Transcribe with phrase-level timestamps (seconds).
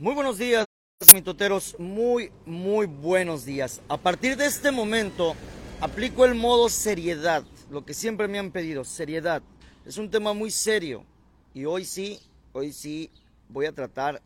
[0.00, 0.64] Muy buenos días,
[1.12, 1.76] mitoteros.
[1.78, 3.82] Muy, muy buenos días.
[3.86, 5.34] A partir de este momento,
[5.78, 9.42] aplico el modo seriedad, lo que siempre me han pedido, seriedad.
[9.84, 11.04] Es un tema muy serio
[11.52, 12.18] y hoy sí,
[12.54, 13.10] hoy sí
[13.50, 14.22] voy a tratar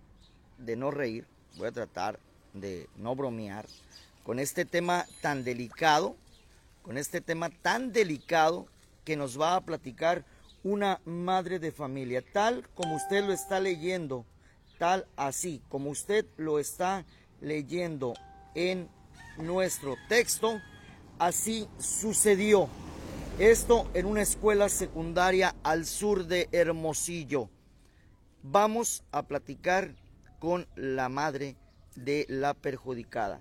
[0.59, 1.27] de no reír,
[1.57, 2.21] voy a tratar
[2.53, 3.67] de no bromear
[4.23, 6.15] con este tema tan delicado,
[6.83, 8.69] con este tema tan delicado
[9.05, 10.25] que nos va a platicar
[10.63, 14.25] una madre de familia, tal como usted lo está leyendo,
[14.79, 17.05] tal así como usted lo está
[17.41, 18.15] leyendo
[18.55, 18.89] en
[19.37, 20.61] nuestro texto,
[21.19, 22.69] así sucedió.
[23.39, 27.51] Esto en una escuela secundaria al sur de Hermosillo.
[28.43, 29.95] Vamos a platicar
[30.39, 31.57] con la madre
[31.97, 33.41] de la perjudicada.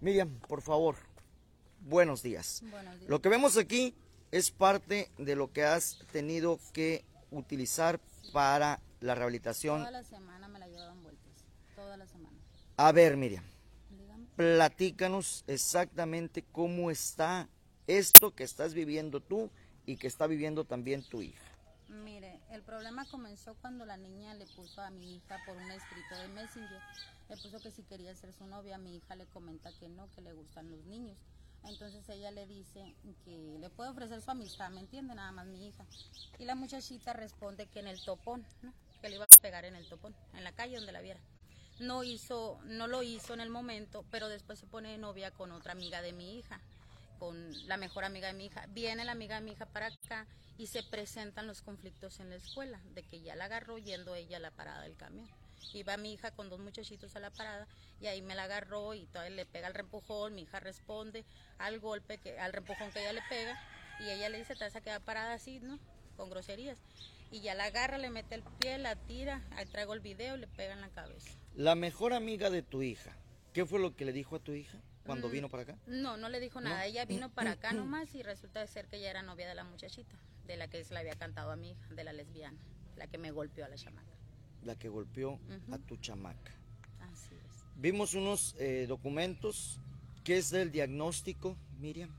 [0.00, 0.96] Miriam, por favor,
[1.80, 2.62] buenos días.
[2.70, 3.08] Buenos días.
[3.08, 3.94] Lo que vemos aquí
[4.32, 8.00] es parte de lo que has tenido que utilizar
[8.32, 9.80] para la rehabilitación.
[9.80, 11.32] Toda la semana me la llevaban vueltas.
[11.76, 12.36] Toda la semana.
[12.80, 13.42] A ver, Miriam,
[14.36, 17.48] platícanos exactamente cómo está
[17.88, 19.50] esto que estás viviendo tú
[19.84, 21.44] y que está viviendo también tu hija.
[21.88, 26.14] Mire, el problema comenzó cuando la niña le puso a mi hija por un escrito
[26.20, 26.80] de Messenger.
[27.28, 30.20] Le puso que si quería ser su novia, mi hija le comenta que no, que
[30.20, 31.18] le gustan los niños.
[31.64, 32.94] Entonces ella le dice
[33.24, 35.16] que le puede ofrecer su amistad, ¿me entiende?
[35.16, 35.84] Nada más mi hija.
[36.38, 38.72] Y la muchachita responde que en el topón, ¿no?
[39.02, 41.18] que le iba a pegar en el topón, en la calle donde la viera.
[41.78, 45.52] No hizo, no lo hizo en el momento, pero después se pone de novia con
[45.52, 46.60] otra amiga de mi hija,
[47.18, 48.66] con la mejor amiga de mi hija.
[48.70, 52.36] Viene la amiga de mi hija para acá y se presentan los conflictos en la
[52.36, 55.28] escuela, de que ya la agarró yendo ella a la parada del camión.
[55.72, 57.68] Iba mi hija con dos muchachitos a la parada
[58.00, 61.24] y ahí me la agarró y todavía le pega el reempujón, mi hija responde
[61.58, 63.60] al golpe, que, al reempujón que ella le pega
[64.00, 65.78] y ella le dice, te vas a quedar parada así, ¿no?
[66.16, 66.78] Con groserías.
[67.30, 70.40] Y ya la agarra, le mete el pie, la tira, ahí traigo el video y
[70.40, 71.30] le pega en la cabeza.
[71.54, 73.12] La mejor amiga de tu hija,
[73.52, 75.32] ¿qué fue lo que le dijo a tu hija cuando Mm.
[75.32, 75.78] vino para acá?
[75.86, 76.86] No, no le dijo nada.
[76.86, 80.16] Ella vino para acá nomás y resulta ser que ella era novia de la muchachita,
[80.46, 82.58] de la que se le había cantado a mi hija, de la lesbiana,
[82.96, 84.08] la que me golpeó a la chamaca.
[84.64, 85.38] La que golpeó
[85.70, 86.52] a tu chamaca.
[87.00, 87.64] Así es.
[87.76, 89.78] Vimos unos eh, documentos.
[90.24, 92.10] ¿Qué es del diagnóstico, Miriam?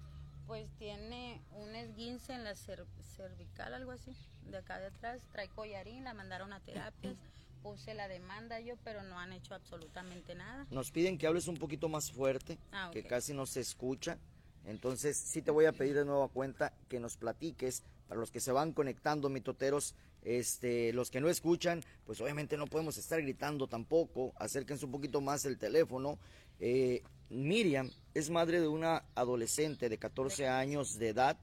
[0.50, 4.12] Pues tiene un esguince en la cer- cervical, algo así,
[4.50, 5.22] de acá de atrás.
[5.32, 7.16] Trae collarín, la mandaron a terapias.
[7.62, 10.66] Puse la demanda yo, pero no han hecho absolutamente nada.
[10.72, 14.18] Nos piden que hables un poquito más fuerte, Ah, que casi no se escucha.
[14.66, 18.40] Entonces, sí te voy a pedir de nueva cuenta que nos platiques, para los que
[18.40, 19.94] se van conectando, mitoteros,
[20.24, 25.22] este, los que no escuchan, pues obviamente no podemos estar gritando tampoco, acérquense un poquito
[25.22, 26.18] más el teléfono.
[26.60, 31.38] Eh, Miriam es madre de una adolescente de 14 años de edad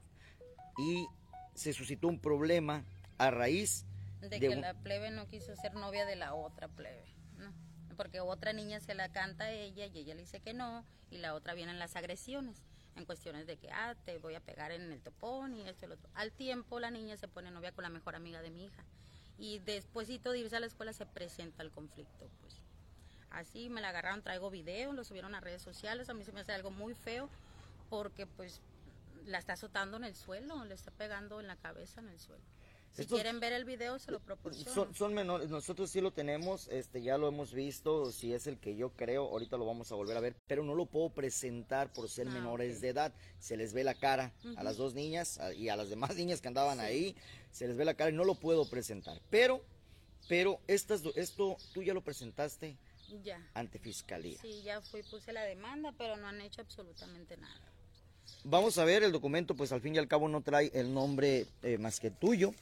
[0.77, 1.05] y
[1.55, 2.83] se suscitó un problema
[3.17, 3.85] a raíz
[4.21, 7.05] De, de que un- la plebe no quiso ser novia de la otra plebe,
[7.37, 7.51] ¿no?
[7.95, 11.17] Porque otra niña se la canta a ella y ella le dice que no, y
[11.17, 12.63] la otra vienen las agresiones,
[12.95, 15.89] en cuestiones de que, ah, te voy a pegar en el topón y esto y
[15.89, 16.09] lo otro.
[16.13, 18.83] Al tiempo la niña se pone novia con la mejor amiga de mi hija,
[19.39, 22.61] y despuésito de irse a la escuela se presenta el conflicto, pues.
[23.29, 26.39] Así me la agarraron, traigo video, lo subieron a redes sociales, a mí se me
[26.41, 27.29] hace algo muy feo,
[27.89, 28.61] porque pues
[29.25, 32.41] la está azotando en el suelo, le está pegando en la cabeza en el suelo.
[32.93, 34.73] Si Estos- quieren ver el video, se lo proporciono.
[34.73, 38.57] Son, son menores, nosotros sí lo tenemos, este ya lo hemos visto, si es el
[38.57, 41.91] que yo creo, ahorita lo vamos a volver a ver, pero no lo puedo presentar
[41.93, 43.13] por ser Ah, menores de edad.
[43.39, 46.41] Se les ve la cara a las dos niñas a- y a las demás niñas
[46.41, 47.15] que andaban ahí,
[47.51, 49.21] se les ve la cara y no lo puedo presentar.
[49.29, 49.61] Pero,
[50.27, 52.77] pero estas, esto tú ya lo presentaste
[53.23, 53.41] Ya.
[53.53, 54.37] ante fiscalía.
[54.41, 57.61] Sí, ya fui, puse la demanda, pero no han hecho absolutamente nada.
[58.43, 61.45] Vamos a ver el documento, pues al fin y al cabo no trae el nombre
[61.63, 62.53] eh, más que tuyo.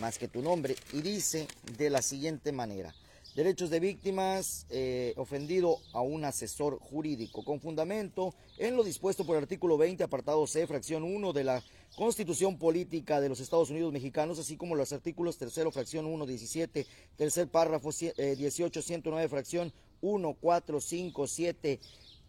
[0.00, 2.94] más que tu nombre, y dice de la siguiente manera.
[3.36, 9.36] Derechos de víctimas, eh, ofendido a un asesor jurídico, con fundamento en lo dispuesto por
[9.36, 11.62] el artículo 20, apartado C, fracción 1 de la
[11.96, 16.86] Constitución Política de los Estados Unidos Mexicanos, así como los artículos tercero, fracción 1, 17,
[17.18, 21.78] tercer párrafo, cie- eh, 18, 109, fracción 1, 4, 5, 7,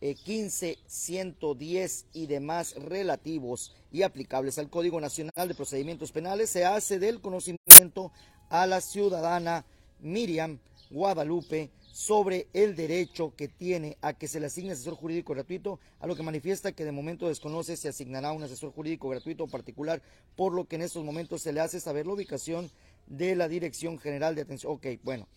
[0.01, 6.65] eh, 15, 110 y demás relativos y aplicables al Código Nacional de Procedimientos Penales, se
[6.65, 8.11] hace del conocimiento
[8.49, 9.65] a la ciudadana
[10.01, 10.59] Miriam
[10.89, 16.07] Guadalupe sobre el derecho que tiene a que se le asigne asesor jurídico gratuito, a
[16.07, 20.01] lo que manifiesta que de momento desconoce si asignará un asesor jurídico gratuito o particular,
[20.35, 22.69] por lo que en estos momentos se le hace saber la ubicación
[23.07, 24.73] de la Dirección General de Atención.
[24.73, 25.27] Ok, bueno,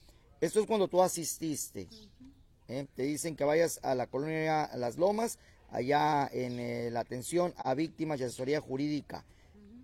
[0.41, 1.89] esto es cuando tú asististe.
[2.69, 2.87] ¿eh?
[2.95, 5.39] Te dicen que vayas a la colonia Las Lomas,
[5.71, 9.25] allá en eh, la atención a víctimas y asesoría jurídica.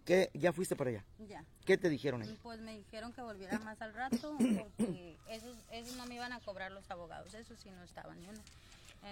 [0.07, 0.31] Qué?
[0.33, 1.05] ¿Ya fuiste para allá?
[1.29, 1.45] Ya.
[1.67, 2.39] ¿Qué te dijeron ahí?
[2.43, 6.41] Pues me dijeron que volviera más al rato porque esos, esos no me iban a
[6.41, 8.41] cobrar los abogados, esos sí no estaban ni uno.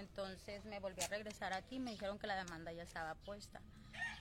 [0.00, 3.61] Entonces me volví a regresar aquí, me dijeron que la demanda ya estaba puesta.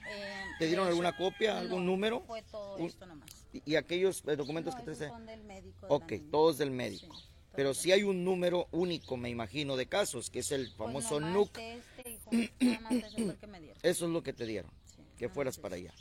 [0.08, 2.20] Eh, ¿Te dieron alguna copia, algún no, número?
[2.26, 3.30] Fue todo Un- esto nomás.
[3.52, 5.86] ¿Y y aquellos eh, documentos No, que te son del médico.
[5.86, 7.14] de Ok, todos del médico.
[7.16, 7.24] Sí,
[7.56, 11.20] Pero sí hay un número único, me imagino, de casos, que es el Pues famoso
[11.20, 11.58] nomás NUC.
[11.58, 12.30] Este, hijo,
[12.60, 13.78] nada más ese fue el que me dieron.
[13.82, 15.94] Eso es lo que te dieron, Sí, que fueras para allá.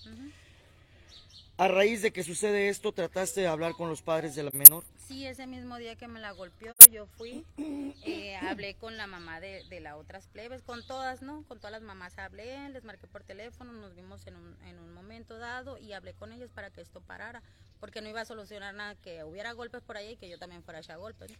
[1.55, 4.83] A raíz de que sucede esto, ¿trataste de hablar con los padres de la menor?
[5.07, 9.39] Sí, ese mismo día que me la golpeó, yo fui, eh, hablé con la mamá
[9.39, 11.43] de, de las otras plebes, con todas, ¿no?
[11.43, 14.93] Con todas las mamás hablé, les marqué por teléfono, nos vimos en un, en un
[14.93, 17.43] momento dado y hablé con ellos para que esto parara,
[17.79, 20.63] porque no iba a solucionar nada que hubiera golpes por ahí y que yo también
[20.63, 21.31] fuera a echar golpes.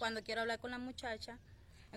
[0.00, 1.38] Cuando quiero hablar con la muchacha,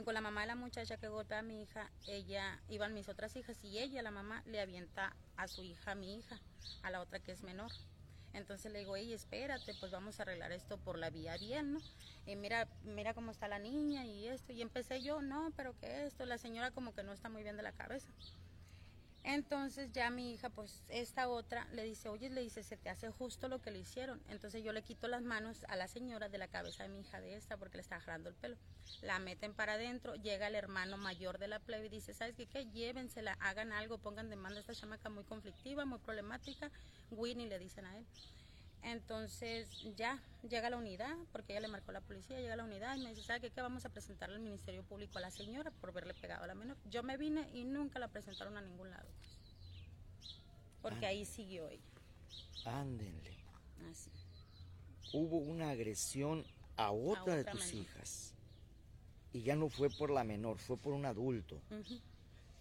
[0.01, 3.35] con la mamá de la muchacha que golpea a mi hija, ella, iban mis otras
[3.35, 6.39] hijas y ella, la mamá, le avienta a su hija, a mi hija,
[6.81, 7.71] a la otra que es menor.
[8.33, 11.79] Entonces le digo, ey, espérate, pues vamos a arreglar esto por la vía bien, ¿no?
[12.25, 14.51] Y mira, mira cómo está la niña y esto.
[14.51, 17.57] Y empecé yo, no, pero que esto, la señora como que no está muy bien
[17.57, 18.11] de la cabeza.
[19.23, 23.09] Entonces ya mi hija, pues esta otra, le dice, oye, le dice, se te hace
[23.09, 24.21] justo lo que le hicieron.
[24.27, 27.21] Entonces yo le quito las manos a la señora de la cabeza de mi hija
[27.21, 28.57] de esta porque le está jalando el pelo.
[29.01, 32.47] La meten para adentro, llega el hermano mayor de la plebe y dice, ¿sabes qué?
[32.47, 32.65] qué?
[32.65, 36.69] Llévensela, hagan algo, pongan demanda a esta chamaca muy conflictiva, muy problemática.
[37.11, 38.05] Winnie le dicen a él.
[38.83, 42.95] Entonces ya llega la unidad, porque ella le marcó a la policía, llega la unidad
[42.97, 43.49] y me dice, ¿sabe qué?
[43.49, 43.61] qué?
[43.61, 46.77] Vamos a presentarle al Ministerio Público a la señora por verle pegado a la menor.
[46.89, 49.07] Yo me vine y nunca la presentaron a ningún lado.
[50.81, 51.09] Porque Ah.
[51.09, 51.81] ahí siguió ella.
[52.65, 53.37] Ándenle.
[53.89, 54.11] Así.
[55.13, 56.45] Hubo una agresión
[56.75, 57.81] a otra, de otra tus menor.
[57.83, 58.33] hijas.
[59.31, 61.61] Y ya no fue por la menor, fue por un adulto.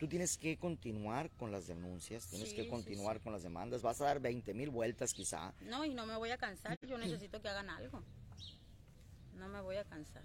[0.02, 3.22] Tú tienes que continuar con las denuncias, tienes Sí, que sí, continuar sí.
[3.22, 3.82] con las demandas.
[3.82, 5.54] Vas a dar 20 mil vueltas quizá.
[5.60, 6.76] No, y no me voy a cansar.
[6.84, 8.02] Yo necesito que hagan algo.
[9.37, 10.25] No me voy a cansar.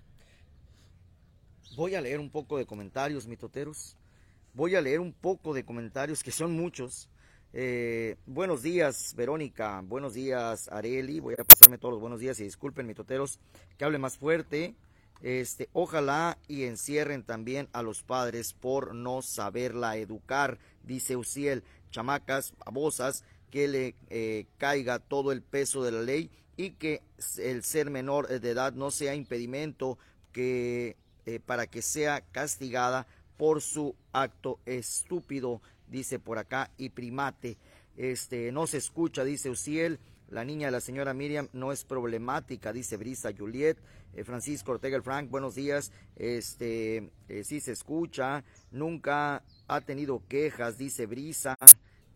[1.76, 3.96] Voy a leer un poco de comentarios, mitoteros.
[4.56, 7.08] Voy a leer un poco de comentarios, que son muchos.
[7.54, 9.82] Eh, buenos días, Verónica.
[9.86, 11.20] Buenos días, Areli.
[11.20, 13.40] Voy a pasarme todos los buenos días y disculpen, mitoteros,
[13.78, 14.74] que hable más fuerte.
[15.22, 21.64] Este, ojalá y encierren también a los padres por no saberla educar, dice Uciel.
[21.90, 27.02] Chamacas, babosas, que le eh, caiga todo el peso de la ley y que
[27.38, 29.98] el ser menor de edad no sea impedimento
[30.34, 37.58] que eh, para que sea castigada por su acto estúpido, dice por acá, y primate.
[37.96, 40.00] Este, no se escucha, dice Uciel.
[40.30, 43.78] La niña de la señora Miriam no es problemática, dice Brisa Juliet.
[44.18, 45.92] Eh, Francisco Ortega el Frank, buenos días.
[46.16, 48.44] Este, eh, sí se escucha.
[48.72, 51.56] Nunca ha tenido quejas, dice Brisa,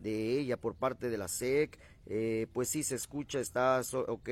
[0.00, 1.78] de ella por parte de la SEC.
[2.06, 4.28] Eh, pues sí se escucha, está, so- ok.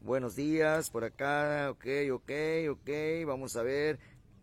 [0.00, 2.30] Buenos días, por acá, ok, ok,
[2.70, 2.90] ok.
[3.26, 3.98] Vamos a ver.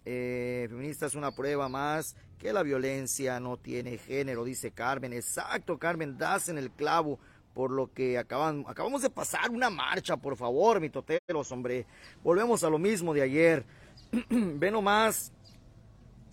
[0.05, 5.13] Eh, feminista es una prueba más que la violencia no tiene género, dice Carmen.
[5.13, 7.19] Exacto, Carmen, das en el clavo
[7.57, 11.87] por lo que acaban, acabamos de pasar una marcha, por favor, mi toteros, hombre.
[12.23, 13.65] Volvemos a lo mismo de ayer.
[14.29, 15.31] Ve nomás,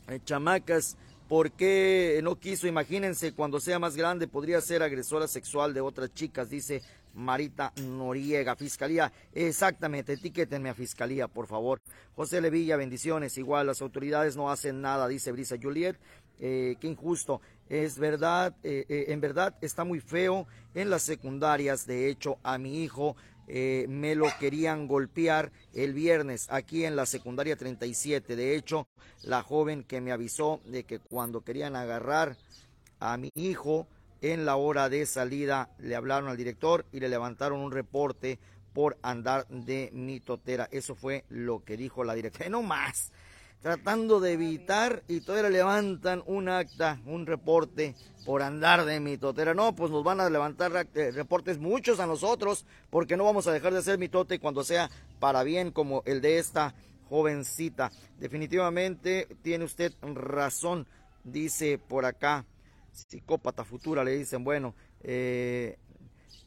[0.09, 2.67] eh, chamacas, ¿por qué no quiso?
[2.67, 6.83] Imagínense, cuando sea más grande podría ser agresora sexual de otras chicas, dice
[7.15, 9.11] Marita Noriega, Fiscalía.
[9.33, 11.81] Exactamente, etiquétenme a Fiscalía, por favor.
[12.15, 13.39] José Levilla, bendiciones.
[13.39, 15.97] Igual, las autoridades no hacen nada, dice Brisa Juliet.
[16.39, 17.41] Eh, qué injusto.
[17.69, 21.87] Es verdad, eh, eh, en verdad está muy feo en las secundarias.
[21.87, 23.17] De hecho, a mi hijo
[23.47, 28.37] eh, me lo querían golpear el viernes aquí en la secundaria 37.
[28.37, 28.87] De hecho,
[29.23, 32.37] la joven que me avisó de que cuando querían agarrar
[33.01, 33.87] a mi hijo
[34.21, 38.39] en la hora de salida le hablaron al director y le levantaron un reporte
[38.73, 40.69] por andar de mitotera.
[40.71, 42.49] Eso fue lo que dijo la directora.
[42.51, 43.11] No más.
[43.65, 47.95] Tratando de evitar y todavía le levantan un acta, un reporte
[48.27, 49.55] por andar de mitotera.
[49.55, 53.53] No, pues nos van a levantar eh, reportes muchos a nosotros porque no vamos a
[53.53, 56.75] dejar de hacer mitote cuando sea para bien como el de esta
[57.09, 57.91] jovencita.
[58.19, 60.87] Definitivamente tiene usted razón,
[61.25, 62.45] dice por acá
[62.93, 65.79] psicópata futura, le dicen, bueno, eh,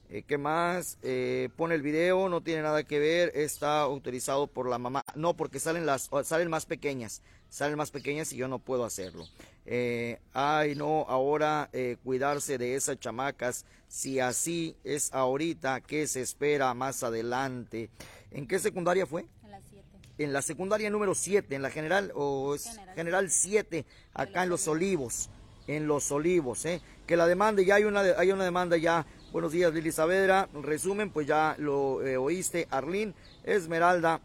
[0.09, 0.97] eh, ¿qué más?
[1.03, 5.03] Eh, pone el video, no tiene nada que ver, está autorizado por la mamá.
[5.15, 9.25] No, porque salen las salen más pequeñas, salen más pequeñas y yo no puedo hacerlo.
[9.65, 16.21] Eh, ay, no, ahora eh, cuidarse de esas chamacas, si así es ahorita, ¿qué se
[16.21, 17.89] espera más adelante?
[18.31, 19.25] ¿En qué secundaria fue?
[19.43, 19.85] En las 7.
[20.19, 22.95] En la secundaria número 7, en la general, o es General.
[22.95, 25.29] general 7, acá en Los Olivos,
[25.67, 26.81] en Los Olivos, ¿eh?
[27.05, 30.47] Que la demanda, ya hay una, hay una demanda ya Buenos días, Lili Saavedra.
[30.53, 33.13] Resumen, pues ya lo eh, oíste, Arlín.
[33.43, 34.21] Esmeralda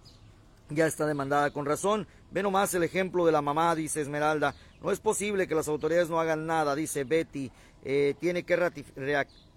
[0.70, 2.06] ya está demandada con razón.
[2.30, 4.54] Ve nomás el ejemplo de la mamá, dice Esmeralda.
[4.80, 7.50] No es posible que las autoridades no hagan nada, dice Betty.
[7.84, 8.56] Eh, tiene que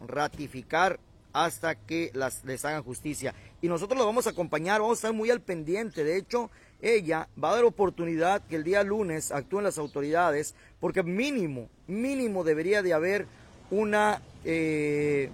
[0.01, 0.99] ratificar
[1.31, 2.11] hasta que
[2.43, 3.35] les hagan justicia.
[3.61, 6.03] Y nosotros lo vamos a acompañar, vamos a estar muy al pendiente.
[6.03, 6.49] De hecho,
[6.81, 12.43] ella va a dar oportunidad que el día lunes actúen las autoridades, porque mínimo, mínimo
[12.43, 13.27] debería de haber
[13.71, 15.29] una, eh,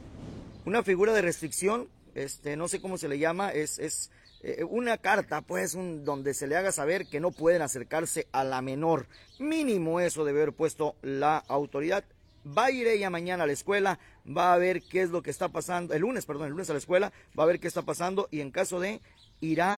[0.66, 4.12] una figura de restricción, este, no sé cómo se le llama, es, es
[4.44, 8.44] eh, una carta, pues, un, donde se le haga saber que no pueden acercarse a
[8.44, 9.08] la menor.
[9.40, 12.04] Mínimo eso debe haber puesto la autoridad.
[12.46, 15.30] Va a ir ella mañana a la escuela, va a ver qué es lo que
[15.30, 17.84] está pasando, el lunes, perdón, el lunes a la escuela, va a ver qué está
[17.84, 19.00] pasando y en caso de,
[19.42, 19.78] irá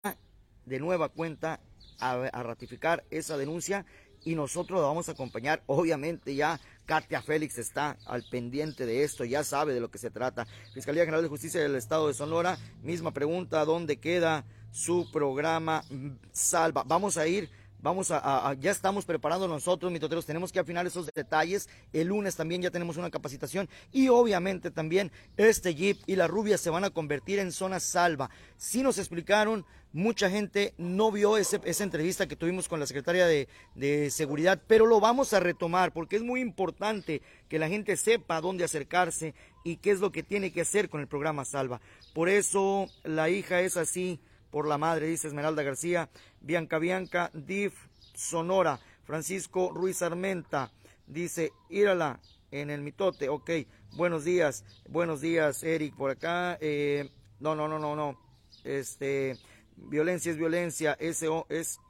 [0.64, 1.60] de nueva cuenta
[1.98, 3.84] a, ratificar esa denuncia
[4.24, 5.62] y nosotros la vamos a acompañar.
[5.66, 10.10] Obviamente ya Katia Félix está al pendiente de esto, ya sabe de lo que se
[10.10, 10.46] trata.
[10.72, 15.84] Fiscalía General de Justicia del Estado de Sonora, misma pregunta, ¿dónde queda su programa
[16.32, 16.84] Salva?
[16.86, 17.48] Vamos a ir
[17.84, 21.68] Vamos a, ya estamos preparando nosotros, mitoteros, tenemos que afinar esos detalles.
[21.92, 26.56] El lunes también ya tenemos una capacitación y obviamente también este Jeep y la rubia
[26.56, 28.30] se van a convertir en zona salva.
[28.56, 33.48] Si nos explicaron, mucha gente no vio esa entrevista que tuvimos con la secretaria de,
[33.74, 38.40] de Seguridad, pero lo vamos a retomar porque es muy importante que la gente sepa
[38.40, 41.82] dónde acercarse y qué es lo que tiene que hacer con el programa Salva.
[42.14, 44.20] Por eso la hija es así
[44.54, 46.08] por la madre, dice Esmeralda García,
[46.40, 47.74] Bianca Bianca, DIF,
[48.14, 50.70] Sonora, Francisco Ruiz Armenta,
[51.08, 52.20] dice, írala
[52.52, 53.50] en el mitote, ok,
[53.96, 58.16] buenos días, buenos días, Eric, por acá, eh, no, no, no, no, no,
[58.62, 59.36] este,
[59.74, 61.80] violencia es violencia, ese es,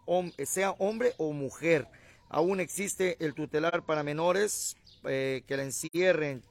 [0.44, 1.86] sea hombre o mujer,
[2.30, 6.42] aún existe el tutelar para menores eh, que la encierren,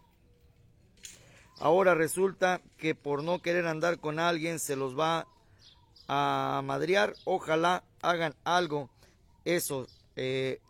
[1.59, 5.27] Ahora resulta que por no querer andar con alguien se los va
[6.07, 7.13] a madrear.
[7.25, 8.89] Ojalá hagan algo.
[9.45, 10.61] Eso, eh,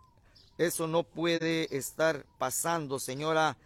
[0.57, 3.57] eso no puede estar pasando, señora.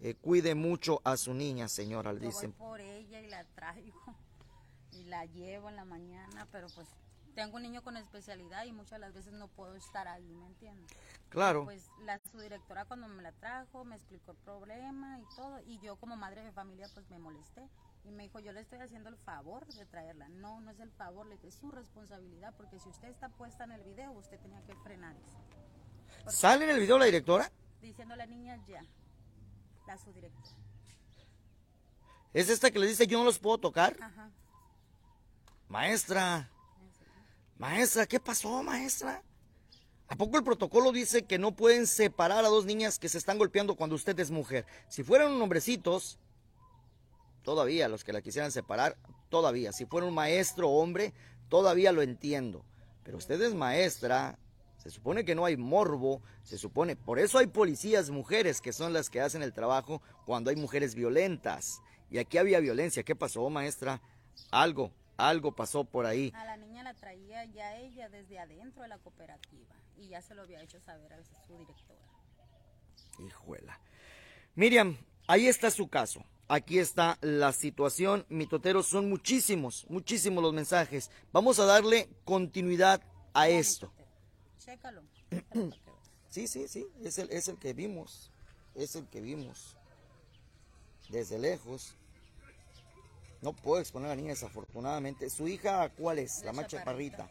[0.00, 2.52] Eh, cuide mucho a su niña, señora, le dicen.
[2.52, 4.02] por ella y la traigo
[4.92, 6.88] y la llevo en la mañana, pero pues
[7.34, 10.46] tengo un niño con especialidad y muchas de las veces no puedo estar ahí, ¿me
[10.46, 10.90] entiendes?
[11.30, 11.64] Claro.
[11.64, 15.78] Pues la su directora cuando me la trajo me explicó el problema y todo y
[15.80, 17.62] yo como madre de familia pues me molesté
[18.04, 20.28] y me dijo, yo le estoy haciendo el favor de traerla.
[20.28, 23.72] No, no es el favor, le es su responsabilidad, porque si usted está puesta en
[23.72, 26.30] el video, usted tenía que frenar eso.
[26.30, 27.50] ¿Sale en el video la directora?
[27.80, 28.82] Diciendo a la niña ya,
[29.86, 30.56] la su directora.
[32.32, 33.96] ¿Es esta que le dice yo no los puedo tocar?
[34.00, 34.30] Ajá.
[35.68, 36.50] Maestra.
[37.58, 39.22] Maestra, ¿qué pasó, maestra?
[40.08, 43.38] ¿A poco el protocolo dice que no pueden separar a dos niñas que se están
[43.38, 44.66] golpeando cuando usted es mujer?
[44.88, 46.18] Si fueran hombrecitos,
[47.44, 48.96] todavía los que la quisieran separar,
[49.28, 49.72] todavía.
[49.72, 51.12] Si fuera un maestro hombre,
[51.48, 52.64] todavía lo entiendo.
[53.04, 54.38] Pero usted es maestra,
[54.78, 58.92] se supone que no hay morbo, se supone, por eso hay policías mujeres que son
[58.92, 61.80] las que hacen el trabajo cuando hay mujeres violentas.
[62.10, 63.02] Y aquí había violencia.
[63.02, 64.00] ¿Qué pasó, maestra?
[64.50, 66.32] Algo, algo pasó por ahí.
[66.34, 70.34] A la niña la traía ya ella desde adentro de la cooperativa y ya se
[70.34, 72.00] lo había hecho saber a su directora.
[73.18, 73.80] Hijuela.
[74.54, 74.96] Miriam,
[75.26, 76.24] ahí está su caso.
[76.48, 78.26] Aquí está la situación.
[78.28, 81.10] Mitoteros son muchísimos, muchísimos los mensajes.
[81.32, 83.00] Vamos a darle continuidad
[83.32, 83.92] a esto.
[84.58, 85.02] Chécalo.
[86.34, 86.84] Sí, sí, sí.
[87.00, 88.32] Es el, es el que vimos.
[88.74, 89.76] Es el que vimos.
[91.08, 91.94] Desde lejos.
[93.40, 95.30] No puedo exponer a la niña desafortunadamente.
[95.30, 96.42] ¿Su hija cuál es?
[96.42, 97.30] La, macha parrita.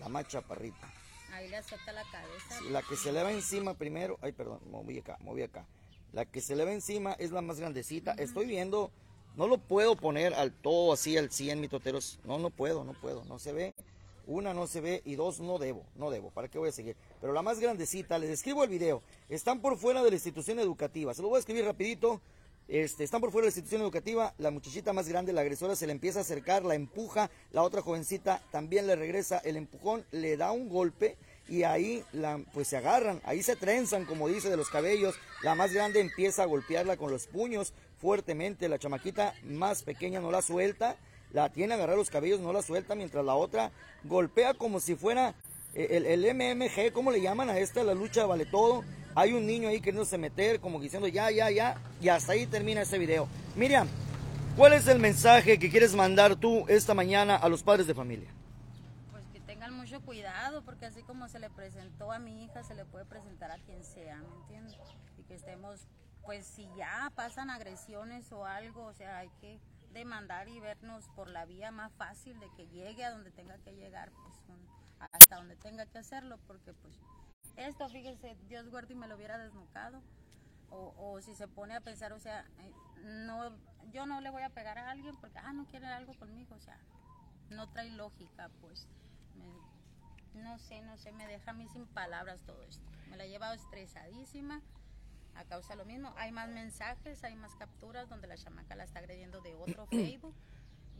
[0.00, 0.92] La macha parrita.
[1.32, 2.60] Ahí le acepta la cabeza.
[2.70, 4.18] la que se le va encima primero.
[4.20, 5.64] Ay, perdón, moví acá, moví acá.
[6.12, 8.12] La que se le ve encima es la más grandecita.
[8.12, 8.90] Estoy viendo,
[9.36, 12.18] no lo puedo poner al todo así al 100 mitoteros.
[12.24, 13.24] No, no puedo, no puedo.
[13.24, 13.74] No se ve.
[14.26, 16.30] Una no se ve y dos no debo, no debo.
[16.30, 16.96] ¿Para qué voy a seguir?
[17.20, 19.02] Pero la más grandecita, les escribo el video.
[19.28, 21.14] Están por fuera de la institución educativa.
[21.14, 22.20] Se lo voy a escribir rapidito.
[22.68, 25.88] Este, están por fuera de la institución educativa, la muchachita más grande, la agresora, se
[25.88, 30.36] le empieza a acercar, la empuja, la otra jovencita también le regresa el empujón, le
[30.36, 31.16] da un golpe,
[31.50, 35.16] y ahí la, pues se agarran, ahí se trenzan, como dice, de los cabellos.
[35.42, 38.68] La más grande empieza a golpearla con los puños fuertemente.
[38.68, 40.96] La chamaquita más pequeña no la suelta,
[41.32, 43.72] la tiene agarrar los cabellos, no la suelta, mientras la otra
[44.04, 45.34] golpea como si fuera
[45.74, 47.82] eh, el, el MMG, ¿cómo le llaman a esta?
[47.82, 48.84] La lucha vale todo.
[49.16, 52.82] Hay un niño ahí queriéndose meter, como diciendo ya, ya, ya, y hasta ahí termina
[52.82, 53.26] este video.
[53.56, 53.88] Miriam,
[54.56, 58.30] ¿cuál es el mensaje que quieres mandar tú esta mañana a los padres de familia?
[59.80, 63.50] Mucho cuidado porque así como se le presentó a mi hija, se le puede presentar
[63.50, 64.76] a quien sea, ¿me entiendes?
[65.18, 65.86] Y que estemos
[66.22, 69.58] pues si ya pasan agresiones o algo, o sea, hay que
[69.92, 73.74] demandar y vernos por la vía más fácil de que llegue a donde tenga que
[73.74, 74.34] llegar, pues
[75.12, 77.00] hasta donde tenga que hacerlo, porque pues
[77.56, 80.02] esto, fíjese, Dios guarde y me lo hubiera desnucado.
[80.72, 82.72] O, si se pone a pensar, o sea, eh,
[83.02, 83.50] no,
[83.90, 86.60] yo no le voy a pegar a alguien porque, ah, no quiere algo conmigo, o
[86.60, 86.78] sea,
[87.48, 88.86] no trae lógica, pues.
[90.34, 92.84] No sé, no sé, me deja a mí sin palabras todo esto.
[93.10, 94.62] Me la he llevado estresadísima
[95.34, 96.12] a causa de lo mismo.
[96.16, 100.34] Hay más mensajes, hay más capturas donde la chamaca la está agrediendo de otro Facebook.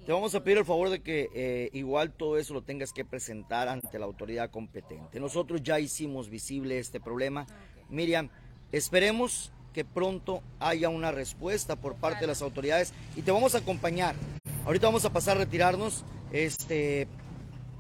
[0.05, 3.05] Te vamos a pedir el favor de que eh, igual todo eso lo tengas que
[3.05, 5.21] presentar ante la autoridad competente.
[5.21, 7.47] Nosotros ya hicimos visible este problema.
[7.91, 8.31] Miriam,
[8.73, 13.59] esperemos que pronto haya una respuesta por parte de las autoridades y te vamos a
[13.59, 14.17] acompañar.
[14.65, 16.03] Ahorita vamos a pasar a retirarnos.
[16.33, 17.07] Este,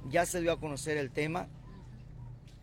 [0.08, 1.48] ya se dio a conocer el tema.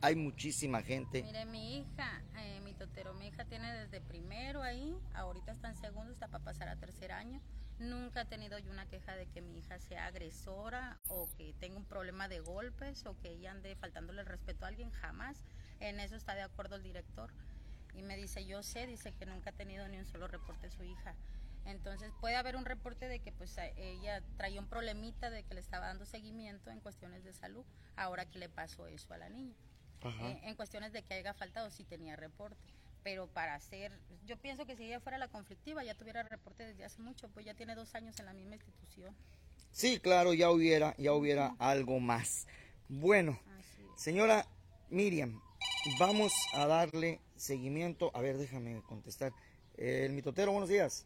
[0.01, 1.23] Hay muchísima gente.
[1.23, 5.75] Mire, mi hija, eh, mi totero, mi hija tiene desde primero ahí, ahorita está en
[5.75, 7.41] segundo, está para pasar a tercer año.
[7.79, 11.77] Nunca he tenido yo una queja de que mi hija sea agresora o que tenga
[11.77, 15.43] un problema de golpes o que ella ande faltándole el respeto a alguien, jamás.
[15.79, 17.31] En eso está de acuerdo el director.
[17.93, 20.75] Y me dice, yo sé, dice que nunca ha tenido ni un solo reporte de
[20.75, 21.15] su hija.
[21.67, 25.59] Entonces puede haber un reporte de que pues ella traía un problemita de que le
[25.59, 29.55] estaba dando seguimiento en cuestiones de salud, ahora que le pasó eso a la niña.
[30.03, 32.57] Eh, en cuestiones de que haya faltado, sí tenía reporte
[33.07, 36.83] pero para hacer, yo pienso que si ella fuera la conflictiva ya tuviera reporte desde
[36.83, 39.15] hace mucho, pues ya tiene dos años en la misma institución.
[39.71, 42.47] Sí, claro, ya hubiera, ya hubiera algo más.
[42.89, 43.39] Bueno,
[43.95, 44.45] señora
[44.89, 45.41] Miriam,
[45.97, 48.11] vamos a darle seguimiento.
[48.13, 49.31] A ver, déjame contestar.
[49.77, 51.05] El mitotero, buenos días.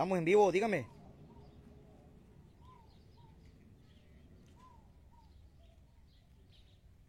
[0.00, 0.86] Estamos en vivo, dígame.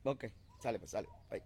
[0.04, 0.26] Ok,
[0.62, 1.08] sale, pues sale.
[1.30, 1.42] Bye.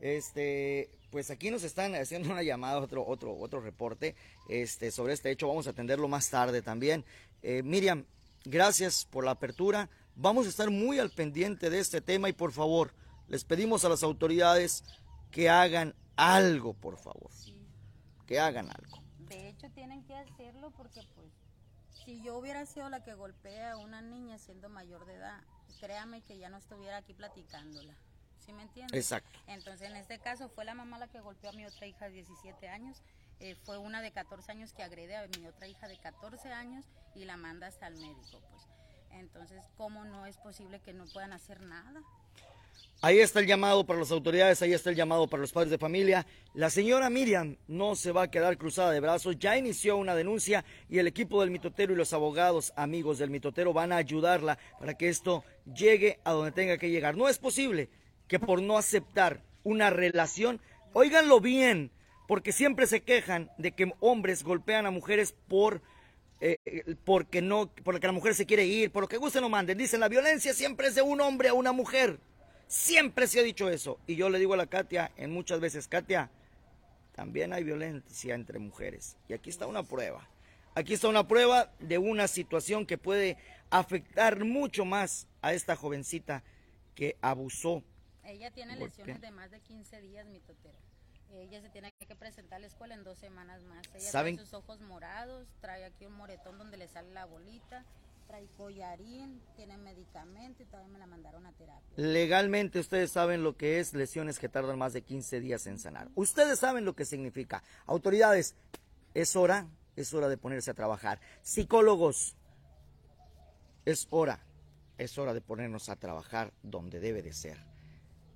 [0.00, 4.16] Este, pues aquí nos están haciendo una llamada, otro, otro, otro reporte
[4.48, 5.48] este, sobre este hecho.
[5.48, 7.04] Vamos a atenderlo más tarde también.
[7.42, 8.06] Eh, Miriam,
[8.46, 9.90] gracias por la apertura.
[10.16, 12.94] Vamos a estar muy al pendiente de este tema y por favor,
[13.28, 14.82] les pedimos a las autoridades
[15.30, 17.30] que hagan algo, por favor.
[18.26, 18.99] Que hagan algo.
[19.30, 21.32] De hecho, tienen que hacerlo porque, pues,
[22.04, 25.40] si yo hubiera sido la que golpea a una niña siendo mayor de edad,
[25.80, 27.94] créame que ya no estuviera aquí platicándola.
[28.40, 28.96] ¿sí me entiendes?
[28.96, 29.38] Exacto.
[29.46, 32.12] Entonces, en este caso fue la mamá la que golpeó a mi otra hija de
[32.12, 33.02] 17 años,
[33.38, 36.84] eh, fue una de 14 años que agrede a mi otra hija de 14 años
[37.14, 38.66] y la manda hasta el médico, pues.
[39.12, 42.02] Entonces, ¿cómo no es posible que no puedan hacer nada?
[43.02, 45.78] Ahí está el llamado para las autoridades, ahí está el llamado para los padres de
[45.78, 46.26] familia.
[46.52, 50.66] La señora Miriam no se va a quedar cruzada de brazos, ya inició una denuncia
[50.86, 54.98] y el equipo del mitotero y los abogados amigos del mitotero van a ayudarla para
[54.98, 57.16] que esto llegue a donde tenga que llegar.
[57.16, 57.88] No es posible
[58.28, 60.60] que por no aceptar una relación,
[60.92, 61.92] óiganlo bien,
[62.28, 65.80] porque siempre se quejan de que hombres golpean a mujeres por
[66.42, 66.56] eh,
[67.04, 69.78] porque no, porque la mujer se quiere ir, por lo que gusten o manden.
[69.78, 72.20] Dicen la violencia siempre es de un hombre a una mujer.
[72.70, 73.98] Siempre se ha dicho eso.
[74.06, 76.30] Y yo le digo a la Katia, en muchas veces, Katia,
[77.14, 79.16] también hay violencia entre mujeres.
[79.28, 80.28] Y aquí está una prueba.
[80.74, 83.36] Aquí está una prueba de una situación que puede
[83.70, 86.44] afectar mucho más a esta jovencita
[86.94, 87.82] que abusó
[88.30, 90.78] ella tiene lesiones de más de 15 días, mi totero.
[91.32, 93.82] Ella se tiene que presentar a la escuela en dos semanas más.
[93.94, 94.36] Ella ¿Saben?
[94.36, 97.84] tiene sus ojos morados, trae aquí un moretón donde le sale la bolita,
[98.56, 99.40] collarín,
[99.82, 101.82] medicamento y me la mandaron a terapia.
[101.96, 106.08] Legalmente ustedes saben lo que es lesiones que tardan más de 15 días en sanar.
[106.14, 107.62] Ustedes saben lo que significa.
[107.86, 108.54] Autoridades,
[109.14, 111.20] es hora, es hora de ponerse a trabajar.
[111.42, 112.36] Psicólogos,
[113.84, 114.40] es hora,
[114.98, 117.58] es hora de ponernos a trabajar donde debe de ser.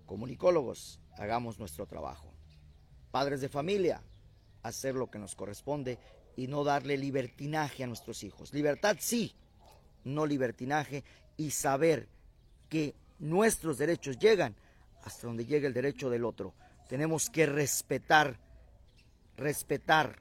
[0.07, 2.33] Comunicólogos, hagamos nuestro trabajo.
[3.11, 4.03] Padres de familia,
[4.63, 5.99] hacer lo que nos corresponde
[6.37, 8.53] y no darle libertinaje a nuestros hijos.
[8.53, 9.35] Libertad sí,
[10.05, 11.05] no libertinaje
[11.37, 12.09] y saber
[12.69, 14.55] que nuestros derechos llegan
[15.03, 16.55] hasta donde llega el derecho del otro.
[16.89, 18.39] Tenemos que respetar,
[19.37, 20.21] respetar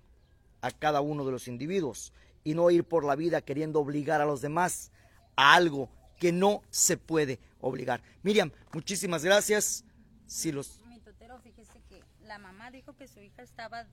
[0.61, 4.25] a cada uno de los individuos y no ir por la vida queriendo obligar a
[4.25, 4.91] los demás
[5.35, 8.01] a algo que no se puede obligar.
[8.23, 9.83] Miriam, muchísimas gracias.
[10.25, 10.79] Sí, los...
[10.85, 13.85] Mi tutero, fíjese que la mamá dijo que su hija estaba,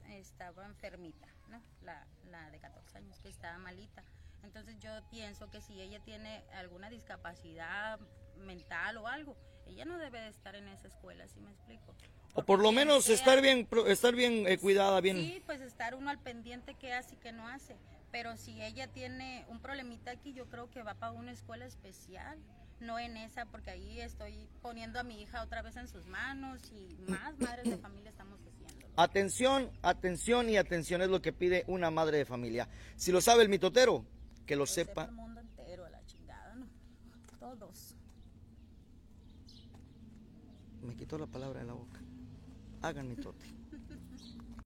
[0.65, 1.61] enfermita, ¿no?
[1.83, 4.05] La de 14 años, que estaba malita.
[4.43, 7.99] Entonces yo pienso que si ella tiene alguna discapacidad
[8.37, 11.95] mental o algo, ella no debe de estar en esa escuela, ¿sí me explico?
[12.35, 15.17] o por lo menos estar bien, estar bien eh, cuidada, bien.
[15.17, 17.77] Sí, pues estar uno al pendiente qué hace y qué no hace.
[18.13, 22.39] Pero si ella tiene un problemita aquí, yo creo que va para una escuela especial,
[22.81, 26.61] no en esa, porque ahí estoy poniendo a mi hija otra vez en sus manos
[26.73, 28.87] y más madres de familia estamos haciendo.
[28.97, 32.69] Atención, atención y atención es lo que pide una madre de familia.
[32.97, 34.05] Si lo sabe el mitotero,
[34.51, 36.67] que lo sepa el mundo entero, a la chingada, ¿no?
[37.39, 37.95] Todos.
[40.83, 42.01] Me quitó la palabra de la boca.
[42.83, 43.47] Hagan mitote.